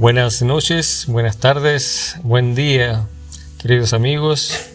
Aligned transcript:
Buenas 0.00 0.40
noches, 0.40 1.04
buenas 1.08 1.36
tardes, 1.36 2.16
buen 2.22 2.54
día, 2.54 3.06
queridos 3.60 3.92
amigos. 3.92 4.70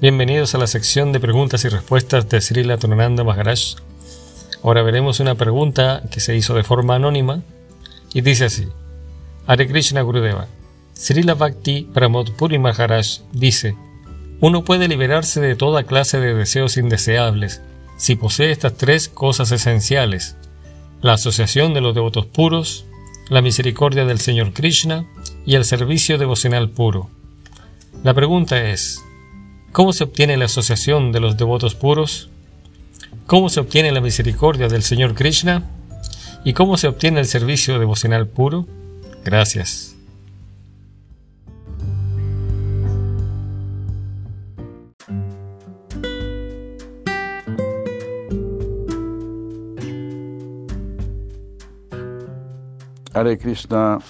Bienvenidos 0.00 0.54
a 0.54 0.58
la 0.58 0.66
sección 0.66 1.12
de 1.12 1.20
preguntas 1.20 1.66
y 1.66 1.68
respuestas 1.68 2.30
de 2.30 2.40
Srila 2.40 2.78
Tunananda 2.78 3.24
Maharaj. 3.24 3.74
Ahora 4.62 4.80
veremos 4.80 5.20
una 5.20 5.34
pregunta 5.34 6.02
que 6.10 6.20
se 6.20 6.34
hizo 6.34 6.54
de 6.54 6.62
forma 6.62 6.94
anónima 6.94 7.42
y 8.14 8.22
dice 8.22 8.46
así: 8.46 8.66
Hare 9.46 9.68
Krishna 9.68 10.00
Gurudeva. 10.00 10.46
Srila 10.94 11.34
Bhakti 11.34 11.86
Pramod 11.92 12.30
Puri 12.30 12.58
Maharaj 12.58 13.18
dice: 13.32 13.76
Uno 14.40 14.64
puede 14.64 14.88
liberarse 14.88 15.42
de 15.42 15.56
toda 15.56 15.84
clase 15.84 16.20
de 16.20 16.32
deseos 16.32 16.78
indeseables 16.78 17.60
si 17.98 18.16
posee 18.16 18.50
estas 18.50 18.78
tres 18.78 19.10
cosas 19.10 19.52
esenciales: 19.52 20.36
la 21.02 21.12
asociación 21.12 21.74
de 21.74 21.82
los 21.82 21.94
devotos 21.94 22.24
puros, 22.24 22.86
la 23.28 23.42
misericordia 23.42 24.04
del 24.04 24.20
Señor 24.20 24.52
Krishna 24.52 25.06
y 25.46 25.54
el 25.54 25.64
servicio 25.64 26.18
devocional 26.18 26.70
puro. 26.70 27.08
La 28.02 28.14
pregunta 28.14 28.70
es, 28.70 29.02
¿cómo 29.72 29.92
se 29.92 30.04
obtiene 30.04 30.36
la 30.36 30.44
asociación 30.46 31.12
de 31.12 31.20
los 31.20 31.36
devotos 31.36 31.74
puros? 31.74 32.28
¿Cómo 33.26 33.48
se 33.48 33.60
obtiene 33.60 33.92
la 33.92 34.00
misericordia 34.00 34.68
del 34.68 34.82
Señor 34.82 35.14
Krishna? 35.14 35.64
¿Y 36.44 36.52
cómo 36.52 36.76
se 36.76 36.88
obtiene 36.88 37.20
el 37.20 37.26
servicio 37.26 37.78
devocional 37.78 38.28
puro? 38.28 38.66
Gracias. 39.24 39.93
Hare 53.16 53.38
Krishna, 53.38 54.00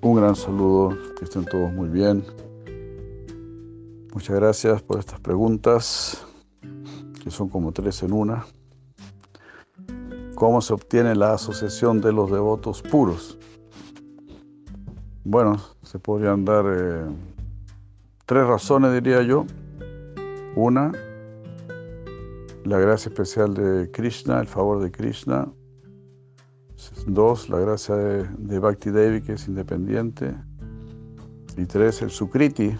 un 0.00 0.16
gran 0.16 0.34
saludo, 0.34 0.96
que 1.18 1.24
estén 1.24 1.44
todos 1.44 1.70
muy 1.74 1.90
bien. 1.90 2.24
Muchas 4.14 4.34
gracias 4.34 4.82
por 4.82 4.98
estas 4.98 5.20
preguntas, 5.20 6.26
que 7.22 7.30
son 7.30 7.50
como 7.50 7.70
tres 7.70 8.02
en 8.02 8.14
una. 8.14 8.46
¿Cómo 10.36 10.62
se 10.62 10.72
obtiene 10.72 11.14
la 11.14 11.34
asociación 11.34 12.00
de 12.00 12.14
los 12.14 12.30
devotos 12.30 12.80
puros? 12.80 13.38
Bueno, 15.24 15.60
se 15.82 15.98
podrían 15.98 16.46
dar 16.46 16.64
eh, 16.66 17.04
tres 18.24 18.46
razones, 18.46 18.94
diría 18.94 19.20
yo. 19.20 19.44
Una, 20.56 20.92
la 22.64 22.78
gracia 22.78 23.10
especial 23.10 23.52
de 23.52 23.90
Krishna, 23.90 24.40
el 24.40 24.46
favor 24.46 24.82
de 24.82 24.90
Krishna. 24.90 25.52
Dos, 27.06 27.48
la 27.48 27.58
gracia 27.58 27.94
de, 27.94 28.58
Bhakti 28.58 28.90
Devi, 28.90 29.22
que 29.22 29.34
es 29.34 29.48
independiente. 29.48 30.34
Y 31.56 31.64
tres, 31.66 32.02
el 32.02 32.10
Sukriti, 32.10 32.76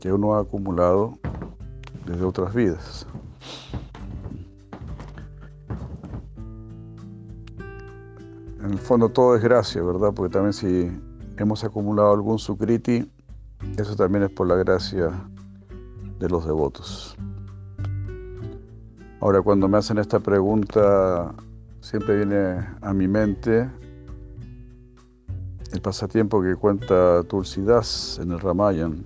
que 0.00 0.12
uno 0.12 0.34
ha 0.34 0.40
acumulado 0.40 1.18
desde 2.06 2.24
otras 2.24 2.54
vidas. 2.54 3.06
En 8.62 8.72
el 8.72 8.78
fondo 8.78 9.08
todo 9.08 9.34
es 9.36 9.42
gracia, 9.42 9.82
¿verdad? 9.82 10.12
Porque 10.14 10.32
también 10.32 10.52
si 10.52 10.90
hemos 11.38 11.64
acumulado 11.64 12.12
algún 12.12 12.38
Sukriti, 12.38 13.10
eso 13.76 13.96
también 13.96 14.24
es 14.24 14.30
por 14.30 14.46
la 14.46 14.56
gracia 14.56 15.10
de 16.18 16.28
los 16.28 16.46
devotos. 16.46 17.16
Ahora, 19.20 19.40
cuando 19.40 19.68
me 19.68 19.78
hacen 19.78 19.98
esta 19.98 20.20
pregunta 20.20 21.32
siempre 21.82 22.16
viene 22.16 22.64
a 22.80 22.94
mi 22.94 23.08
mente 23.08 23.68
el 25.72 25.80
pasatiempo 25.82 26.40
que 26.40 26.54
cuenta 26.54 27.22
Tulsidas 27.24 28.20
en 28.22 28.30
el 28.30 28.40
Ramayan, 28.40 29.04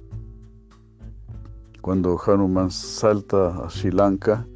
cuando 1.81 2.21
Hanuman 2.25 2.71
salta 2.71 3.65
a 3.65 3.71
Sri 3.71 3.91
Lanka 3.91 4.47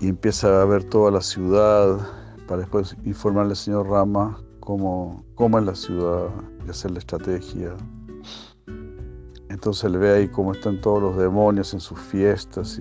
y 0.00 0.08
empieza 0.08 0.60
a 0.60 0.64
ver 0.64 0.82
toda 0.84 1.12
la 1.12 1.20
ciudad 1.20 2.00
para 2.48 2.62
después 2.62 2.96
informarle 3.04 3.52
al 3.52 3.56
señor 3.56 3.88
Rama 3.88 4.38
cómo, 4.58 5.24
cómo 5.36 5.58
es 5.60 5.64
la 5.64 5.74
ciudad 5.76 6.30
y 6.66 6.70
hacer 6.70 6.90
la 6.90 6.98
estrategia. 6.98 7.76
Entonces 9.48 9.88
le 9.90 9.98
ve 9.98 10.10
ahí 10.10 10.28
cómo 10.28 10.52
están 10.52 10.80
todos 10.80 11.00
los 11.00 11.16
demonios 11.16 11.72
en 11.74 11.80
sus 11.80 12.00
fiestas 12.00 12.80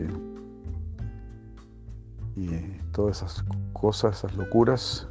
y 2.35 2.80
todas 2.91 3.17
esas 3.17 3.45
cosas, 3.73 4.17
esas 4.17 4.35
locuras. 4.35 5.07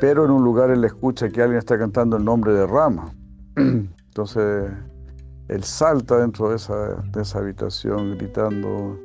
Pero 0.00 0.24
en 0.24 0.30
un 0.30 0.44
lugar 0.44 0.70
él 0.70 0.84
escucha 0.84 1.28
que 1.28 1.42
alguien 1.42 1.58
está 1.58 1.78
cantando 1.78 2.16
el 2.16 2.24
nombre 2.24 2.52
de 2.52 2.66
Rama. 2.66 3.14
Entonces 3.56 4.70
él 5.48 5.64
salta 5.64 6.18
dentro 6.18 6.50
de 6.50 6.56
esa, 6.56 6.94
de 7.12 7.22
esa 7.22 7.38
habitación 7.38 8.16
gritando, 8.16 8.98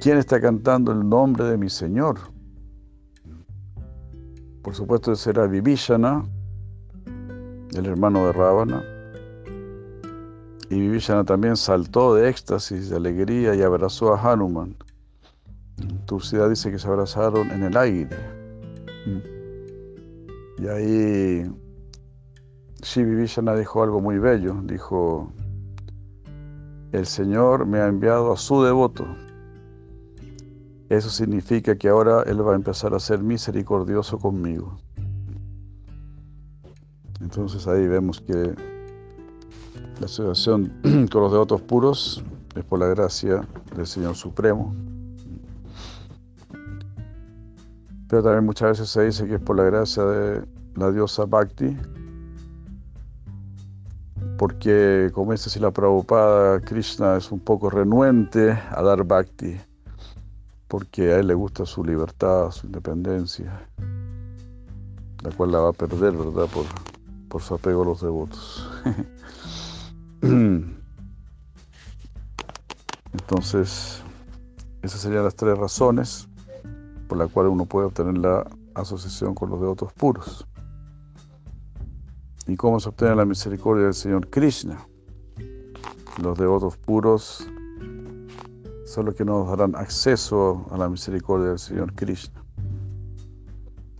¿quién 0.00 0.18
está 0.18 0.40
cantando 0.40 0.92
el 0.92 1.08
nombre 1.08 1.44
de 1.44 1.56
mi 1.56 1.68
Señor? 1.68 2.18
Por 4.62 4.74
supuesto 4.74 5.16
será 5.16 5.46
Vivishana, 5.46 6.24
el 7.74 7.86
hermano 7.86 8.26
de 8.26 8.32
Ravana. 8.32 8.84
Y 10.68 10.78
Vivishana 10.78 11.24
también 11.24 11.56
saltó 11.56 12.14
de 12.14 12.28
éxtasis, 12.28 12.90
de 12.90 12.96
alegría 12.96 13.54
y 13.54 13.62
abrazó 13.62 14.14
a 14.14 14.32
Hanuman. 14.32 14.76
Tulsidad 16.06 16.48
dice 16.48 16.70
que 16.70 16.78
se 16.78 16.88
abrazaron 16.88 17.50
en 17.50 17.62
el 17.64 17.76
aire. 17.76 18.16
Y 20.58 20.66
ahí 20.66 21.50
Shivi 22.82 23.14
Vishana 23.14 23.54
dijo 23.54 23.82
algo 23.82 24.00
muy 24.00 24.18
bello. 24.18 24.56
Dijo, 24.64 25.32
el 26.92 27.06
Señor 27.06 27.66
me 27.66 27.78
ha 27.78 27.86
enviado 27.86 28.32
a 28.32 28.36
su 28.36 28.62
devoto. 28.62 29.06
Eso 30.88 31.08
significa 31.08 31.76
que 31.76 31.88
ahora 31.88 32.24
Él 32.26 32.46
va 32.46 32.52
a 32.52 32.56
empezar 32.56 32.94
a 32.94 32.98
ser 32.98 33.20
misericordioso 33.20 34.18
conmigo. 34.18 34.76
Entonces 37.20 37.68
ahí 37.68 37.86
vemos 37.86 38.20
que 38.20 38.54
la 40.00 40.06
asociación 40.06 40.72
con 41.12 41.22
los 41.22 41.30
devotos 41.30 41.60
puros 41.60 42.24
es 42.56 42.64
por 42.64 42.80
la 42.80 42.86
gracia 42.86 43.46
del 43.76 43.86
Señor 43.86 44.16
Supremo. 44.16 44.74
Pero 48.10 48.24
también 48.24 48.44
muchas 48.44 48.70
veces 48.70 48.90
se 48.90 49.04
dice 49.04 49.26
que 49.28 49.36
es 49.36 49.40
por 49.40 49.56
la 49.56 49.62
gracia 49.62 50.02
de 50.02 50.44
la 50.74 50.90
diosa 50.90 51.26
Bhakti, 51.26 51.76
porque 54.36 55.12
como 55.14 55.30
dice 55.30 55.48
si 55.48 55.60
la 55.60 55.70
Prabhupada, 55.70 56.60
Krishna 56.60 57.16
es 57.16 57.30
un 57.30 57.38
poco 57.38 57.70
renuente 57.70 58.50
a 58.50 58.82
dar 58.82 59.04
Bhakti, 59.04 59.60
porque 60.66 61.12
a 61.12 61.20
él 61.20 61.28
le 61.28 61.34
gusta 61.34 61.64
su 61.64 61.84
libertad, 61.84 62.50
su 62.50 62.66
independencia, 62.66 63.68
la 65.22 65.30
cual 65.30 65.52
la 65.52 65.60
va 65.60 65.68
a 65.68 65.72
perder, 65.72 66.12
¿verdad?, 66.16 66.48
por, 66.52 66.64
por 67.28 67.42
su 67.42 67.54
apego 67.54 67.82
a 67.82 67.84
los 67.84 68.00
devotos. 68.00 68.68
Entonces, 73.12 74.02
esas 74.82 75.00
serían 75.00 75.22
las 75.22 75.36
tres 75.36 75.56
razones 75.56 76.29
por 77.10 77.18
la 77.18 77.26
cual 77.26 77.48
uno 77.48 77.66
puede 77.66 77.88
obtener 77.88 78.16
la 78.18 78.46
asociación 78.74 79.34
con 79.34 79.50
los 79.50 79.60
devotos 79.60 79.92
puros. 79.94 80.46
¿Y 82.46 82.54
cómo 82.54 82.78
se 82.78 82.88
obtiene 82.88 83.16
la 83.16 83.24
misericordia 83.24 83.86
del 83.86 83.94
Señor 83.94 84.28
Krishna? 84.28 84.86
Los 86.22 86.38
devotos 86.38 86.76
puros 86.76 87.44
son 88.86 89.06
los 89.06 89.16
que 89.16 89.24
nos 89.24 89.48
darán 89.48 89.74
acceso 89.74 90.64
a 90.70 90.78
la 90.78 90.88
misericordia 90.88 91.48
del 91.48 91.58
Señor 91.58 91.92
Krishna. 91.94 92.44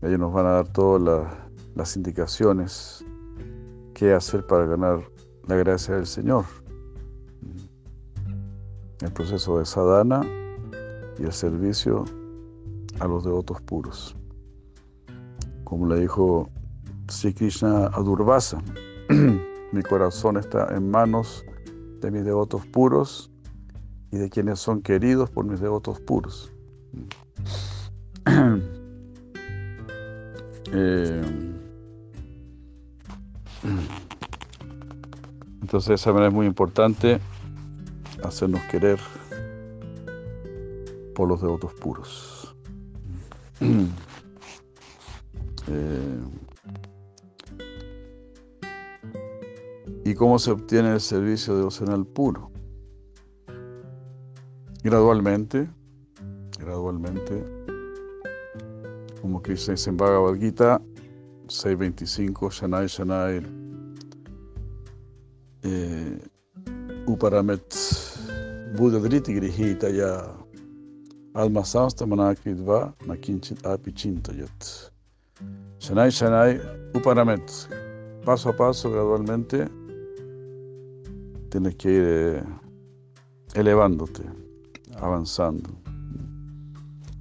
Ellos 0.02 0.20
nos 0.20 0.32
van 0.32 0.46
a 0.46 0.50
dar 0.50 0.68
todas 0.68 1.26
las 1.74 1.96
indicaciones 1.96 3.04
qué 3.92 4.12
hacer 4.12 4.46
para 4.46 4.66
ganar 4.66 5.00
la 5.48 5.56
gracia 5.56 5.96
del 5.96 6.06
Señor. 6.06 6.44
El 9.00 9.12
proceso 9.12 9.58
de 9.58 9.66
sadhana 9.66 10.22
y 11.18 11.24
el 11.24 11.32
servicio 11.32 12.04
a 13.00 13.08
los 13.08 13.24
devotos 13.24 13.60
puros. 13.62 14.16
Como 15.64 15.86
le 15.86 16.00
dijo 16.00 16.48
Sri 17.10 17.34
Krishna 17.34 17.86
Adurvasa. 17.86 18.62
Mi 19.72 19.82
corazón 19.82 20.36
está 20.36 20.74
en 20.74 20.90
manos 20.90 21.44
de 22.00 22.10
mis 22.10 22.24
devotos 22.24 22.66
puros 22.66 23.30
y 24.10 24.16
de 24.16 24.28
quienes 24.30 24.58
son 24.58 24.82
queridos 24.82 25.30
por 25.30 25.44
mis 25.44 25.60
devotos 25.60 26.00
puros. 26.00 26.52
Eh, 30.72 31.20
entonces 35.62 35.88
de 35.88 35.94
esa 35.96 36.12
manera 36.12 36.28
es 36.28 36.32
muy 36.32 36.46
importante 36.46 37.18
hacernos 38.22 38.62
querer 38.70 39.00
por 41.16 41.26
los 41.26 41.42
devotos 41.42 41.74
puros. 41.74 42.39
Cómo 50.20 50.38
se 50.38 50.50
obtiene 50.50 50.92
el 50.92 51.00
servicio 51.00 51.56
devocional 51.56 52.04
puro? 52.04 52.50
Gradualmente, 54.82 55.66
gradualmente, 56.58 57.42
como 59.22 59.40
Krishna 59.40 59.72
dice 59.72 59.88
en 59.88 59.96
Bhagavad 59.96 60.34
Gita 60.34 60.78
6.25, 61.46 62.50
Shanai 62.52 62.86
Shanai, 62.86 63.42
eh, 65.62 66.18
Uparamet 67.06 67.74
Buddha 68.76 68.98
Driti 68.98 69.32
Grihita 69.32 69.88
ya 69.88 70.36
Alma 71.32 71.64
Samsta 71.64 72.04
Manakvidva 72.04 72.94
Nakinchit 73.06 73.64
Api 73.64 73.90
Chintayat. 73.94 74.92
Shanai 75.78 76.10
Shanai 76.10 76.60
Uparamet, 76.92 77.50
paso 78.26 78.50
a 78.50 78.52
paso, 78.52 78.90
gradualmente, 78.90 79.79
tienes 81.50 81.74
que 81.74 81.90
ir 81.90 82.04
eh, 82.06 82.42
elevándote, 83.54 84.22
avanzando. 84.96 85.70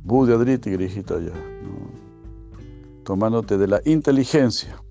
Buddha 0.03 0.37
Driti 0.37 0.71
Grihita 0.71 1.19
ya, 1.19 1.33
tomándote 3.03 3.57
de 3.57 3.67
la 3.67 3.81
inteligencia, 3.85 4.81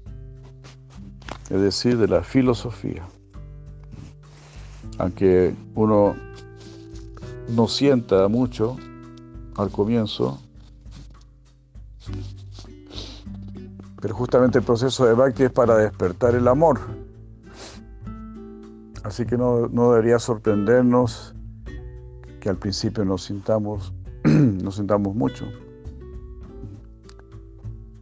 es 1.48 1.60
decir, 1.60 1.96
de 1.96 2.08
la 2.08 2.22
filosofía. 2.22 3.08
Aunque 4.98 5.54
uno 5.74 6.16
no 7.54 7.68
sienta 7.68 8.28
mucho 8.28 8.76
al 9.56 9.70
comienzo, 9.70 10.40
pero 14.00 14.14
justamente 14.14 14.58
el 14.58 14.64
proceso 14.64 15.06
de 15.06 15.14
Bhakti 15.14 15.44
es 15.44 15.50
para 15.52 15.76
despertar 15.76 16.34
el 16.34 16.46
amor. 16.48 17.07
Así 19.08 19.24
que 19.24 19.38
no, 19.38 19.68
debería 19.68 20.18
sorprendernos 20.18 21.34
que 22.40 22.50
al 22.50 22.58
principio 22.58 23.06
nos 23.06 23.24
sintamos, 23.24 23.94
nos 24.24 24.76
sintamos 24.76 25.14
mucho. 25.14 25.46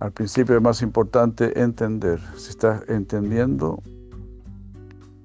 Al 0.00 0.10
principio 0.10 0.56
es 0.56 0.62
más 0.62 0.82
importante 0.82 1.62
entender. 1.62 2.18
Si 2.34 2.50
estás 2.50 2.82
entendiendo, 2.88 3.80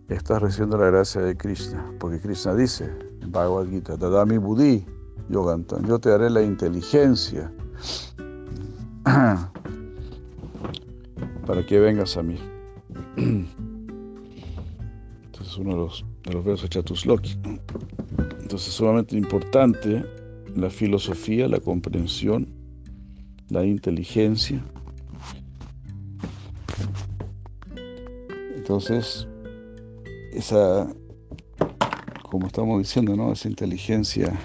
estás 0.07 0.43
recibiendo 0.43 0.77
la 0.77 0.85
gracia 0.85 1.19
de 1.21 1.35
Krishna. 1.35 1.83
Porque 1.99 2.19
Krishna 2.19 2.53
dice 2.53 2.87
en 3.19 3.31
Bhagavad 3.31 3.65
Gita, 3.65 3.97
Dadami 3.97 4.37
Buddhi 4.37 4.85
Yogantan, 5.29 5.83
yo 5.87 5.97
te 5.97 6.11
daré 6.11 6.29
la 6.29 6.43
inteligencia 6.43 7.51
para 11.47 11.65
que 11.65 11.79
vengas 11.79 12.17
a 12.17 12.21
mí 12.21 12.37
uno 15.61 15.71
de 15.71 15.77
los, 15.77 16.05
de 16.23 16.33
los 16.33 16.43
versos 16.43 16.69
Chatusloki. 16.69 17.37
Entonces, 18.41 18.69
es 18.69 18.73
sumamente 18.73 19.15
importante 19.15 20.03
la 20.55 20.69
filosofía, 20.69 21.47
la 21.47 21.59
comprensión, 21.59 22.47
la 23.49 23.65
inteligencia. 23.65 24.63
Entonces, 28.55 29.27
esa, 30.33 30.91
como 32.23 32.47
estamos 32.47 32.79
diciendo, 32.79 33.15
¿no? 33.15 33.31
esa 33.31 33.47
inteligencia 33.47 34.37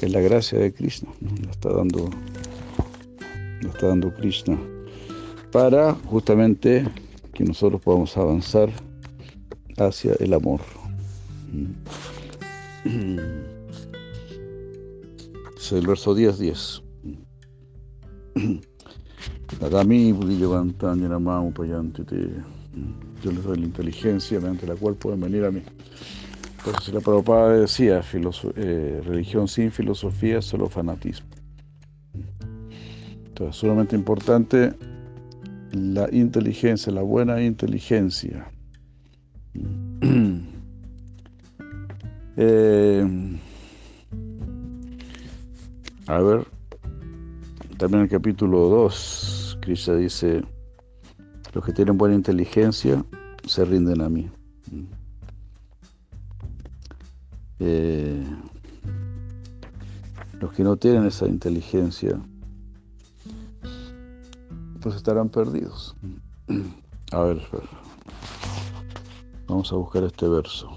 es 0.00 0.12
la 0.12 0.20
gracia 0.20 0.58
de 0.58 0.72
Krishna, 0.72 1.10
la 1.42 1.50
está 1.50 1.72
dando, 1.72 2.10
la 3.62 3.68
está 3.70 3.88
dando 3.88 4.14
Krishna 4.14 4.58
para 5.50 5.94
justamente 5.94 6.86
que 7.32 7.44
nosotros 7.44 7.80
podamos 7.80 8.16
avanzar 8.16 8.70
hacia 9.78 10.14
el 10.20 10.34
amor. 10.34 10.60
Es 15.56 15.72
el 15.72 15.86
verso 15.86 16.14
10, 16.14 16.38
10. 16.38 16.82
Yo 23.22 23.32
les 23.32 23.42
doy 23.42 23.58
la 23.58 23.64
inteligencia 23.64 24.38
mediante 24.38 24.66
la 24.66 24.74
cual 24.74 24.94
pueden 24.94 25.20
venir 25.20 25.44
a 25.44 25.50
mí. 25.50 25.62
Entonces 26.58 26.92
la 26.92 27.00
Prabhupada 27.00 27.60
decía, 27.60 28.02
eh, 28.56 29.02
religión 29.04 29.48
sin 29.48 29.70
filosofía 29.70 30.42
solo 30.42 30.68
fanatismo. 30.68 31.28
Entonces, 33.26 33.56
sumamente 33.56 33.94
importante 33.94 34.74
la 35.72 36.08
inteligencia, 36.10 36.92
la 36.92 37.02
buena 37.02 37.42
inteligencia. 37.42 38.50
Eh, 42.36 43.38
a 46.06 46.20
ver, 46.20 46.46
también 47.78 48.02
el 48.02 48.08
capítulo 48.10 48.68
2, 48.68 49.58
Krishna 49.62 49.94
dice, 49.96 50.44
los 51.54 51.64
que 51.64 51.72
tienen 51.72 51.96
buena 51.96 52.14
inteligencia 52.14 53.02
se 53.46 53.64
rinden 53.64 54.02
a 54.02 54.08
mí. 54.10 54.30
Eh, 57.58 58.22
los 60.38 60.52
que 60.52 60.62
no 60.62 60.76
tienen 60.76 61.06
esa 61.06 61.26
inteligencia, 61.26 62.20
pues 64.82 64.94
estarán 64.94 65.30
perdidos. 65.30 65.96
A 67.12 67.20
ver, 67.20 67.38
a 67.38 67.56
ver. 67.56 67.68
Vamos 69.46 69.72
a 69.72 69.76
buscar 69.76 70.04
este 70.04 70.28
verso. 70.28 70.76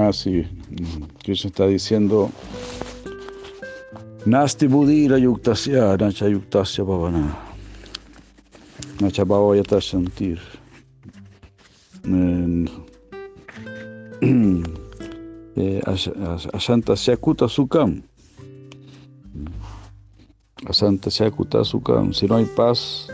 Ah, 0.00 0.12
sí. 0.12 0.46
Krishna 1.24 1.48
está 1.48 1.66
diciendo 1.66 2.30
Nasti 4.26 4.68
budira 4.68 5.18
yuktasya, 5.18 5.96
nacha 5.96 6.28
yuktasya 6.28 6.84
bhavana. 6.84 7.36
Nacha 9.00 9.24
bhavayata 9.24 9.80
sentir. 9.80 10.38
Asanta 16.52 16.94
Syakuta 16.94 17.48
Sukam. 17.48 18.04
Asanta 20.64 21.10
Syakuta 21.10 21.64
Sukam. 21.64 22.14
Si 22.14 22.28
no 22.28 22.36
hay 22.36 22.44
paz, 22.44 23.08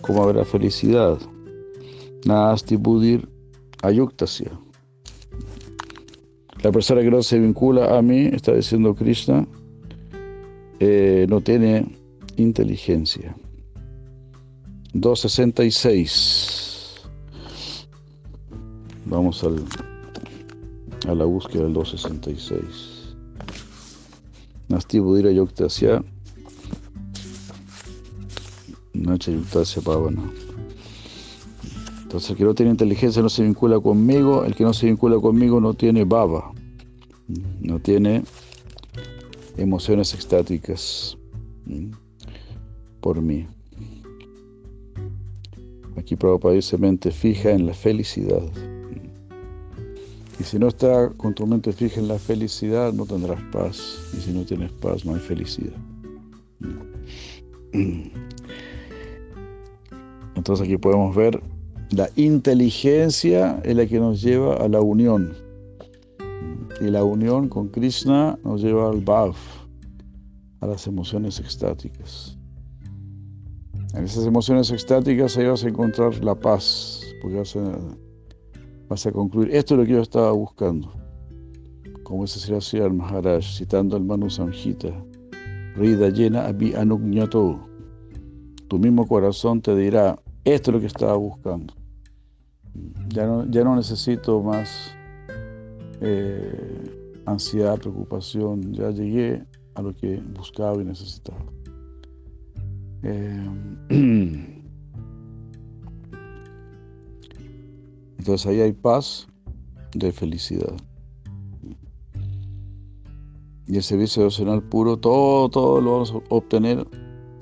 ¿cómo 0.00 0.24
habrá 0.24 0.44
felicidad? 0.44 1.16
Nasti 2.24 2.74
Budir 2.74 3.28
Ayuktasya. 3.84 4.67
La 6.62 6.72
persona 6.72 7.02
que 7.02 7.10
no 7.10 7.22
se 7.22 7.38
vincula 7.38 7.96
a 7.96 8.02
mí, 8.02 8.26
está 8.26 8.52
diciendo 8.52 8.94
Krishna, 8.94 9.46
eh, 10.80 11.26
no 11.28 11.40
tiene 11.40 11.86
inteligencia. 12.36 13.36
266. 14.92 17.08
Vamos 19.06 19.44
al 19.44 19.64
a 21.06 21.14
la 21.14 21.24
búsqueda 21.24 21.64
del 21.64 21.72
266. 21.72 23.14
Nasti 24.68 24.98
Budira 24.98 25.30
Yoktasya 25.30 26.02
Nacha 28.92 29.30
Yuktasya 29.30 29.82
Pavana. 29.82 30.22
Entonces 32.08 32.30
el 32.30 32.36
que 32.38 32.44
no 32.44 32.54
tiene 32.54 32.70
inteligencia 32.70 33.20
no 33.20 33.28
se 33.28 33.42
vincula 33.42 33.78
conmigo, 33.80 34.46
el 34.46 34.54
que 34.54 34.64
no 34.64 34.72
se 34.72 34.86
vincula 34.86 35.20
conmigo 35.20 35.60
no 35.60 35.74
tiene 35.74 36.04
baba, 36.04 36.52
no 37.60 37.78
tiene 37.80 38.22
emociones 39.58 40.14
extáticas 40.14 41.18
por 43.02 43.20
mí. 43.20 43.46
Aquí 45.98 46.16
Prabhupada 46.16 46.54
dice 46.54 46.78
mente 46.78 47.10
fija 47.10 47.50
en 47.50 47.66
la 47.66 47.74
felicidad. 47.74 48.40
si 50.42 50.58
no 50.58 50.68
está 50.68 51.10
con 51.10 51.34
tu 51.34 51.46
mente 51.46 51.74
fija 51.74 52.00
en 52.00 52.08
la 52.08 52.18
felicidad, 52.18 52.94
no 52.94 53.04
tendrás 53.04 53.42
paz. 53.52 53.98
Y 54.16 54.22
si 54.22 54.32
no 54.32 54.46
tienes 54.46 54.72
paz, 54.72 55.04
no 55.04 55.14
hay 55.14 55.20
felicidad. 55.20 55.76
Entonces 60.34 60.64
aquí 60.64 60.78
podemos 60.78 61.14
ver 61.14 61.42
la 61.90 62.10
inteligencia 62.16 63.60
es 63.64 63.74
la 63.74 63.86
que 63.86 63.98
nos 63.98 64.20
lleva 64.20 64.56
a 64.56 64.68
la 64.68 64.80
unión. 64.80 65.34
Y 66.80 66.90
la 66.90 67.02
unión 67.02 67.48
con 67.48 67.68
Krishna 67.68 68.38
nos 68.44 68.62
lleva 68.62 68.90
al 68.90 69.00
Bhav, 69.00 69.34
a 70.60 70.66
las 70.66 70.86
emociones 70.86 71.40
extáticas. 71.40 72.36
En 73.94 74.04
esas 74.04 74.26
emociones 74.26 74.70
extáticas 74.70 75.36
ahí 75.38 75.46
vas 75.46 75.64
a 75.64 75.68
encontrar 75.68 76.22
la 76.22 76.34
paz, 76.34 77.00
porque 77.22 77.38
vas 78.88 79.06
a, 79.06 79.12
concluir, 79.12 79.50
esto 79.54 79.74
es 79.74 79.80
lo 79.80 79.86
que 79.86 79.92
yo 79.92 80.02
estaba 80.02 80.30
buscando. 80.32 80.92
Como 82.04 82.24
ese 82.24 82.38
sería 82.38 82.58
así 82.58 82.78
Maharaj, 82.78 83.42
citando 83.42 83.96
al 83.96 84.04
Manu 84.04 84.28
Samhita, 84.28 84.92
Rida 85.74 86.10
llena 86.10 86.46
abi 86.46 86.74
anugnato. 86.74 87.60
Tu 88.68 88.78
mismo 88.78 89.06
corazón 89.06 89.62
te 89.62 89.74
dirá, 89.74 90.18
esto 90.52 90.70
es 90.70 90.74
lo 90.74 90.80
que 90.80 90.86
estaba 90.86 91.14
buscando. 91.16 91.74
Ya 93.08 93.26
no, 93.26 93.44
ya 93.50 93.64
no 93.64 93.74
necesito 93.76 94.42
más 94.42 94.94
eh, 96.00 97.20
ansiedad, 97.26 97.78
preocupación, 97.78 98.72
ya 98.72 98.90
llegué 98.90 99.44
a 99.74 99.82
lo 99.82 99.94
que 99.94 100.22
buscaba 100.34 100.80
y 100.80 100.84
necesitaba. 100.84 101.44
Eh, 103.02 103.50
entonces 108.18 108.46
ahí 108.46 108.60
hay 108.60 108.72
paz 108.72 109.26
de 109.94 110.12
felicidad. 110.12 110.74
Y 113.66 113.76
el 113.76 113.82
servicio 113.82 114.22
devocional 114.22 114.62
puro, 114.62 114.96
todo, 114.96 115.48
todo 115.50 115.80
lo 115.80 115.92
vamos 115.92 116.12
a 116.12 116.16
obtener 116.30 116.86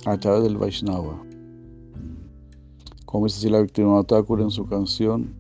a 0.07 0.19
través 0.19 0.43
del 0.43 0.57
Vaishnava. 0.57 1.26
Como 3.17 3.29
dice 3.29 3.49
la 3.49 3.63
Víctima 3.63 4.05
Thakur 4.05 4.43
en 4.43 4.51
su 4.51 4.67
canción, 4.67 5.35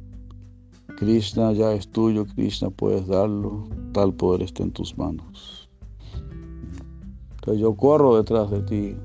Krishna 0.97 1.53
ya 1.53 1.75
es 1.75 1.87
tuyo, 1.87 2.25
Krishna 2.25 2.71
puedes 2.71 3.07
darlo, 3.07 3.69
tal 3.93 4.15
poder 4.15 4.41
está 4.45 4.63
en 4.63 4.73
tus 4.73 4.97
manos. 4.97 5.69
Entonces 7.35 7.61
yo 7.61 7.77
corro 7.77 8.17
detrás 8.17 8.51
de 8.51 8.63
ti, 8.63 8.97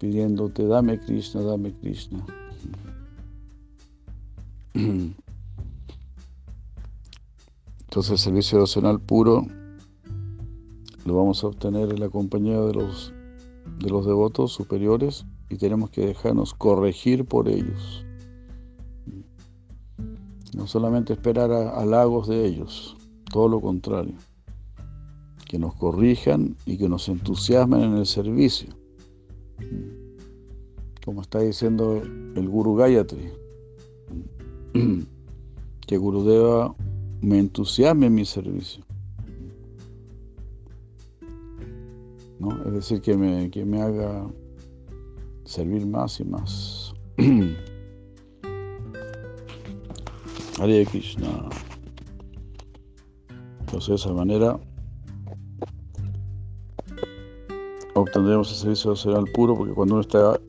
pidiéndote, 0.00 0.66
dame 0.66 0.98
Krishna, 0.98 1.42
dame 1.42 1.72
Krishna. 1.72 2.26
Entonces 4.74 5.14
el 8.10 8.18
servicio 8.18 8.58
devocional 8.58 8.98
puro 8.98 9.46
lo 11.04 11.14
vamos 11.14 11.44
a 11.44 11.46
obtener 11.46 11.92
en 11.92 12.00
la 12.00 12.08
compañía 12.08 12.60
de 12.60 12.74
los, 12.74 13.14
de 13.78 13.88
los 13.88 14.04
devotos 14.04 14.52
superiores 14.52 15.26
y 15.52 15.56
tenemos 15.56 15.90
que 15.90 16.06
dejarnos 16.06 16.54
corregir 16.54 17.24
por 17.24 17.48
ellos. 17.48 18.04
No 20.56 20.66
solamente 20.66 21.12
esperar 21.12 21.52
halagos 21.52 22.28
de 22.28 22.44
ellos, 22.46 22.96
todo 23.30 23.48
lo 23.48 23.60
contrario. 23.60 24.14
Que 25.46 25.58
nos 25.58 25.74
corrijan 25.74 26.56
y 26.64 26.78
que 26.78 26.88
nos 26.88 27.08
entusiasmen 27.08 27.82
en 27.82 27.96
el 27.98 28.06
servicio 28.06 28.74
como 31.04 31.22
está 31.22 31.40
diciendo 31.40 32.00
el 32.36 32.48
Guru 32.48 32.76
Gayatri, 32.76 33.32
que 35.86 35.96
Gurudeva 35.96 36.74
me 37.20 37.38
entusiasme 37.38 38.06
en 38.06 38.14
mi 38.14 38.24
servicio. 38.24 38.84
¿No? 42.38 42.50
Es 42.66 42.72
decir, 42.72 43.00
que 43.00 43.16
me, 43.16 43.50
que 43.50 43.64
me 43.64 43.80
haga 43.80 44.26
servir 45.52 45.86
más 45.86 46.18
y 46.18 46.24
más. 46.24 46.94
Hare 50.58 50.86
Krishna. 50.86 51.28
Entonces 53.60 53.88
de 53.88 53.94
esa 53.96 54.12
manera 54.12 54.58
obtendremos 57.94 58.50
el 58.50 58.56
servicio 58.56 58.92
nacional 58.92 59.26
puro 59.34 59.54
porque 59.54 59.74
cuando 59.74 59.96
uno 59.96 60.00
está 60.00 60.40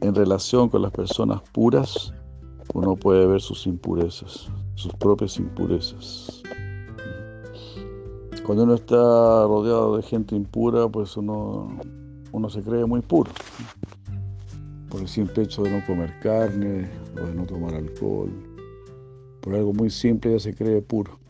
en 0.00 0.14
relación 0.14 0.70
con 0.70 0.80
las 0.82 0.92
personas 0.92 1.42
puras, 1.52 2.14
uno 2.72 2.96
puede 2.96 3.26
ver 3.26 3.42
sus 3.42 3.66
impurezas, 3.66 4.48
sus 4.74 4.94
propias 4.94 5.36
impurezas. 5.38 6.42
Cuando 8.46 8.64
uno 8.64 8.74
está 8.74 8.96
rodeado 8.96 9.98
de 9.98 10.02
gente 10.02 10.34
impura, 10.34 10.88
pues 10.88 11.14
uno, 11.18 11.78
uno 12.32 12.48
se 12.48 12.62
cree 12.62 12.86
muy 12.86 13.02
puro. 13.02 13.30
Por 14.90 15.00
el 15.02 15.08
simple 15.08 15.44
hecho 15.44 15.62
de 15.62 15.70
no 15.70 15.86
comer 15.86 16.18
carne 16.20 16.88
o 17.16 17.26
de 17.26 17.34
no 17.34 17.46
tomar 17.46 17.74
alcohol. 17.74 18.30
Por 19.40 19.54
algo 19.54 19.72
muy 19.72 19.88
simple 19.88 20.32
ya 20.32 20.40
se 20.40 20.54
cree 20.54 20.82
puro. 20.82 21.20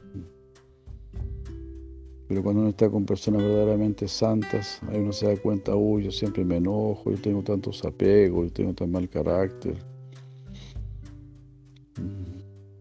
Pero 2.31 2.45
cuando 2.45 2.61
uno 2.61 2.71
está 2.71 2.89
con 2.89 3.05
personas 3.05 3.43
verdaderamente 3.43 4.07
santas, 4.07 4.81
ahí 4.89 5.01
uno 5.01 5.13
se 5.13 5.27
da 5.27 5.37
cuenta, 5.37 5.75
uy, 5.75 6.05
yo 6.05 6.13
siempre 6.13 6.45
me 6.45 6.59
enojo, 6.59 7.11
yo 7.11 7.21
tengo 7.21 7.43
tantos 7.43 7.85
apegos, 7.85 8.47
yo 8.47 8.53
tengo 8.53 8.73
tan 8.73 8.93
mal 8.93 9.09
carácter, 9.09 9.75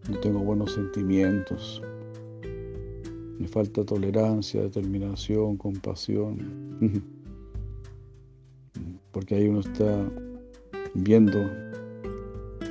no 0.08 0.20
tengo 0.20 0.42
buenos 0.42 0.74
sentimientos, 0.74 1.82
me 3.40 3.48
falta 3.48 3.84
tolerancia, 3.84 4.62
determinación, 4.62 5.58
compasión, 5.58 6.78
porque 9.12 9.34
ahí 9.34 9.48
uno 9.48 9.62
está 9.62 10.08
viendo 11.04 11.40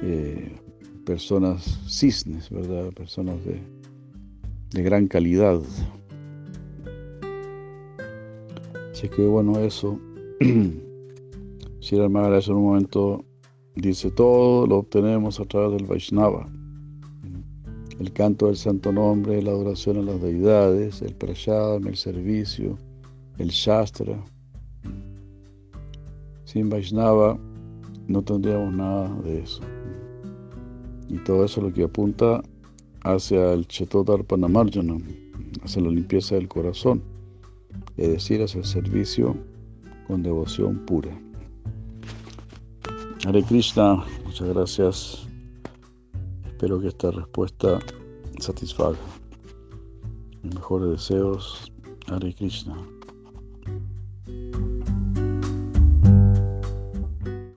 eh, 0.02 0.56
personas 1.04 1.78
cisnes, 1.88 2.50
¿verdad? 2.50 2.92
Personas 2.92 3.36
de, 3.44 3.60
de 4.70 4.82
gran 4.82 5.06
calidad. 5.08 5.60
Así 8.92 9.08
que 9.08 9.22
bueno, 9.26 9.58
eso. 9.60 9.98
si 11.80 11.96
el 11.96 12.10
Maharaj 12.10 12.48
en 12.48 12.56
un 12.56 12.64
momento 12.64 13.24
dice 13.74 14.10
todo 14.10 14.66
lo 14.66 14.78
obtenemos 14.78 15.40
a 15.40 15.44
través 15.44 15.78
del 15.78 15.86
Vaishnava. 15.86 16.48
El 17.98 18.12
canto 18.12 18.46
del 18.46 18.56
santo 18.56 18.92
nombre, 18.92 19.42
la 19.42 19.50
adoración 19.50 19.98
a 19.98 20.02
las 20.02 20.20
deidades, 20.20 21.02
el 21.02 21.14
prashadam, 21.14 21.86
el 21.88 21.96
servicio, 21.96 22.78
el 23.38 23.48
shastra. 23.48 24.22
Sin 26.44 26.68
Vaishnava 26.68 27.38
no 28.08 28.22
tendríamos 28.22 28.74
nada 28.74 29.08
de 29.22 29.40
eso. 29.42 29.60
Y 31.08 31.18
todo 31.18 31.44
eso 31.44 31.60
lo 31.60 31.72
que 31.72 31.84
apunta 31.84 32.42
hacia 33.04 33.52
el 33.52 33.66
Chetotarpanamarjana, 33.68 34.98
hacia 35.62 35.82
la 35.82 35.90
limpieza 35.90 36.34
del 36.34 36.48
corazón 36.48 37.02
es 37.98 38.08
decir, 38.08 38.40
hacer 38.42 38.64
servicio 38.64 39.36
con 40.06 40.22
devoción 40.22 40.78
pura. 40.86 41.10
Hare 43.26 43.42
Krishna, 43.42 44.04
muchas 44.24 44.48
gracias. 44.48 45.28
Espero 46.46 46.80
que 46.80 46.88
esta 46.88 47.10
respuesta 47.10 47.80
satisfaga. 48.38 48.96
Mis 50.42 50.54
mejores 50.54 50.90
deseos, 50.90 51.72
Hare 52.06 52.32
Krishna. 52.32 52.76